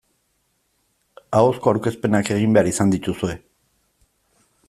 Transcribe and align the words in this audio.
Ahozko 1.39 1.73
aurkezpenak 1.73 2.33
egin 2.37 2.57
behar 2.57 2.71
izan 2.73 2.95
dituzue. 2.97 3.39